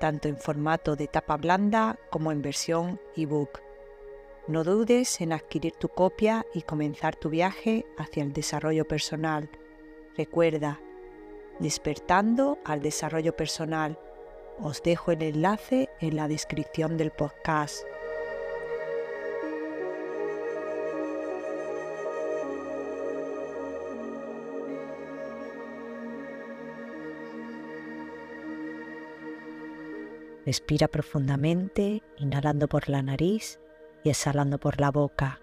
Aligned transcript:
tanto 0.00 0.26
en 0.26 0.36
formato 0.36 0.96
de 0.96 1.06
tapa 1.06 1.36
blanda 1.36 1.96
como 2.10 2.32
en 2.32 2.42
versión 2.42 3.00
ebook. 3.14 3.60
No 4.48 4.64
dudes 4.64 5.20
en 5.20 5.32
adquirir 5.32 5.74
tu 5.74 5.88
copia 5.88 6.44
y 6.54 6.62
comenzar 6.62 7.14
tu 7.14 7.28
viaje 7.28 7.86
hacia 7.96 8.24
el 8.24 8.32
desarrollo 8.32 8.88
personal. 8.88 9.48
Recuerda, 10.16 10.80
despertando 11.60 12.58
al 12.64 12.82
desarrollo 12.82 13.36
personal. 13.36 13.98
Os 14.58 14.82
dejo 14.82 15.12
el 15.12 15.22
enlace 15.22 15.88
en 16.00 16.16
la 16.16 16.26
descripción 16.26 16.96
del 16.96 17.12
podcast. 17.12 17.84
Respira 30.50 30.88
profundamente, 30.88 32.02
inhalando 32.18 32.66
por 32.66 32.88
la 32.88 33.02
nariz 33.02 33.60
y 34.02 34.10
exhalando 34.10 34.58
por 34.58 34.80
la 34.80 34.90
boca. 34.90 35.40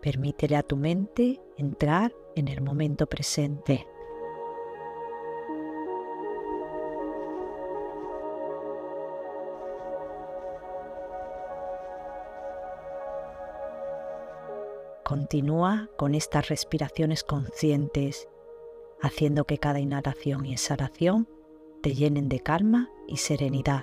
Permítele 0.00 0.54
a 0.54 0.62
tu 0.62 0.76
mente 0.76 1.40
entrar 1.56 2.14
en 2.36 2.46
el 2.46 2.60
momento 2.60 3.08
presente. 3.08 3.84
Continúa 15.02 15.90
con 15.96 16.14
estas 16.14 16.48
respiraciones 16.48 17.24
conscientes, 17.24 18.28
haciendo 19.02 19.46
que 19.46 19.58
cada 19.58 19.80
inhalación 19.80 20.46
y 20.46 20.52
exhalación 20.52 21.28
te 21.82 21.92
llenen 21.92 22.28
de 22.28 22.38
calma 22.38 22.88
y 23.08 23.16
serenidad. 23.16 23.82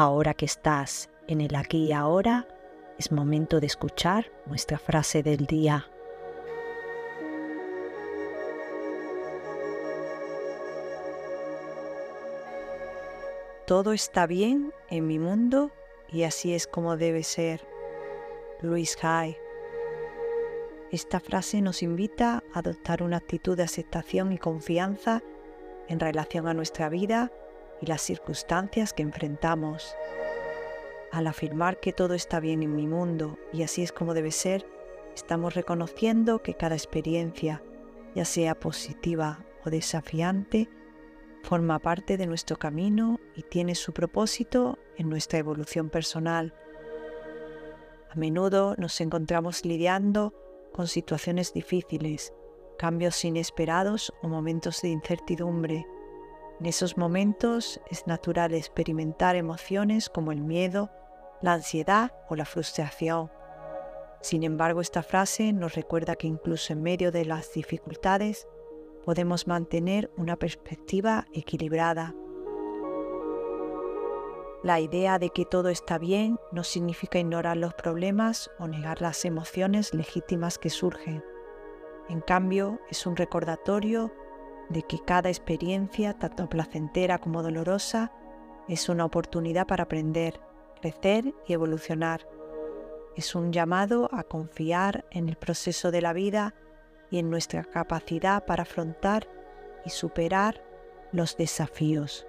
Ahora 0.00 0.32
que 0.32 0.44
estás 0.44 1.10
en 1.26 1.40
el 1.40 1.56
aquí 1.56 1.86
y 1.86 1.92
ahora, 1.92 2.46
es 3.00 3.10
momento 3.10 3.58
de 3.58 3.66
escuchar 3.66 4.30
nuestra 4.46 4.78
frase 4.78 5.24
del 5.24 5.46
día. 5.46 5.88
Todo 13.66 13.92
está 13.92 14.28
bien 14.28 14.72
en 14.88 15.08
mi 15.08 15.18
mundo 15.18 15.72
y 16.08 16.22
así 16.22 16.54
es 16.54 16.68
como 16.68 16.96
debe 16.96 17.24
ser. 17.24 17.66
Luis 18.62 18.96
Hay. 19.02 19.36
Esta 20.92 21.18
frase 21.18 21.60
nos 21.60 21.82
invita 21.82 22.44
a 22.54 22.60
adoptar 22.60 23.02
una 23.02 23.16
actitud 23.16 23.56
de 23.56 23.64
aceptación 23.64 24.32
y 24.32 24.38
confianza 24.38 25.24
en 25.88 25.98
relación 25.98 26.46
a 26.46 26.54
nuestra 26.54 26.88
vida 26.88 27.32
y 27.80 27.86
las 27.86 28.02
circunstancias 28.02 28.92
que 28.92 29.02
enfrentamos. 29.02 29.94
Al 31.12 31.26
afirmar 31.26 31.80
que 31.80 31.92
todo 31.92 32.14
está 32.14 32.40
bien 32.40 32.62
en 32.62 32.74
mi 32.74 32.86
mundo 32.86 33.38
y 33.52 33.62
así 33.62 33.82
es 33.82 33.92
como 33.92 34.14
debe 34.14 34.30
ser, 34.30 34.66
estamos 35.14 35.54
reconociendo 35.54 36.42
que 36.42 36.54
cada 36.54 36.74
experiencia, 36.74 37.62
ya 38.14 38.24
sea 38.24 38.58
positiva 38.58 39.44
o 39.64 39.70
desafiante, 39.70 40.68
forma 41.42 41.78
parte 41.78 42.16
de 42.16 42.26
nuestro 42.26 42.58
camino 42.58 43.20
y 43.34 43.42
tiene 43.42 43.74
su 43.74 43.92
propósito 43.92 44.78
en 44.96 45.08
nuestra 45.08 45.38
evolución 45.38 45.88
personal. 45.88 46.54
A 48.10 48.16
menudo 48.16 48.74
nos 48.76 49.00
encontramos 49.00 49.64
lidiando 49.64 50.34
con 50.72 50.86
situaciones 50.88 51.52
difíciles, 51.52 52.32
cambios 52.78 53.24
inesperados 53.24 54.12
o 54.22 54.28
momentos 54.28 54.82
de 54.82 54.88
incertidumbre 54.88 55.86
en 56.60 56.66
esos 56.66 56.96
momentos 56.96 57.80
es 57.90 58.06
natural 58.06 58.52
experimentar 58.52 59.36
emociones 59.36 60.08
como 60.08 60.32
el 60.32 60.40
miedo, 60.40 60.90
la 61.40 61.52
ansiedad 61.52 62.12
o 62.28 62.34
la 62.34 62.44
frustración. 62.44 63.30
Sin 64.20 64.42
embargo, 64.42 64.80
esta 64.80 65.04
frase 65.04 65.52
nos 65.52 65.74
recuerda 65.74 66.16
que 66.16 66.26
incluso 66.26 66.72
en 66.72 66.82
medio 66.82 67.12
de 67.12 67.24
las 67.24 67.52
dificultades 67.52 68.48
podemos 69.04 69.46
mantener 69.46 70.10
una 70.16 70.36
perspectiva 70.36 71.26
equilibrada. 71.32 72.14
La 74.64 74.80
idea 74.80 75.20
de 75.20 75.30
que 75.30 75.44
todo 75.44 75.68
está 75.68 75.98
bien 75.98 76.36
no 76.50 76.64
significa 76.64 77.20
ignorar 77.20 77.56
los 77.56 77.74
problemas 77.74 78.50
o 78.58 78.66
negar 78.66 79.00
las 79.00 79.24
emociones 79.24 79.94
legítimas 79.94 80.58
que 80.58 80.70
surgen. 80.70 81.24
En 82.08 82.20
cambio, 82.20 82.80
es 82.90 83.06
un 83.06 83.14
recordatorio 83.14 84.12
de 84.68 84.82
que 84.82 84.98
cada 84.98 85.28
experiencia, 85.28 86.14
tanto 86.14 86.48
placentera 86.48 87.18
como 87.18 87.42
dolorosa, 87.42 88.12
es 88.68 88.88
una 88.88 89.04
oportunidad 89.04 89.66
para 89.66 89.84
aprender, 89.84 90.40
crecer 90.80 91.34
y 91.46 91.52
evolucionar. 91.54 92.28
Es 93.16 93.34
un 93.34 93.52
llamado 93.52 94.08
a 94.12 94.24
confiar 94.24 95.06
en 95.10 95.28
el 95.28 95.36
proceso 95.36 95.90
de 95.90 96.02
la 96.02 96.12
vida 96.12 96.54
y 97.10 97.18
en 97.18 97.30
nuestra 97.30 97.64
capacidad 97.64 98.44
para 98.44 98.62
afrontar 98.62 99.28
y 99.84 99.90
superar 99.90 100.62
los 101.12 101.36
desafíos. 101.36 102.26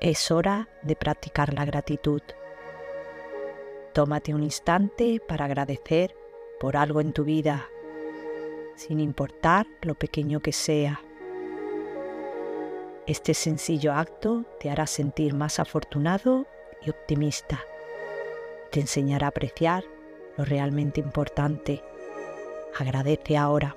Es 0.00 0.30
hora 0.30 0.68
de 0.82 0.96
practicar 0.96 1.52
la 1.52 1.64
gratitud. 1.64 2.22
Tómate 4.00 4.32
un 4.32 4.42
instante 4.42 5.20
para 5.20 5.44
agradecer 5.44 6.16
por 6.58 6.78
algo 6.78 7.02
en 7.02 7.12
tu 7.12 7.22
vida, 7.22 7.68
sin 8.74 8.98
importar 8.98 9.66
lo 9.82 9.94
pequeño 9.94 10.40
que 10.40 10.52
sea. 10.52 11.02
Este 13.06 13.34
sencillo 13.34 13.92
acto 13.92 14.46
te 14.58 14.70
hará 14.70 14.86
sentir 14.86 15.34
más 15.34 15.58
afortunado 15.60 16.46
y 16.80 16.88
optimista. 16.88 17.60
Te 18.70 18.80
enseñará 18.80 19.26
a 19.26 19.28
apreciar 19.28 19.84
lo 20.38 20.46
realmente 20.46 21.02
importante. 21.02 21.82
Agradece 22.78 23.36
ahora. 23.36 23.76